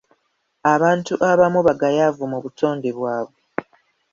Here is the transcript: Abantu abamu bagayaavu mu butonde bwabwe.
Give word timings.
Abantu 0.73 1.13
abamu 1.31 1.59
bagayaavu 1.67 2.23
mu 2.31 2.37
butonde 2.43 2.89
bwabwe. 2.97 3.39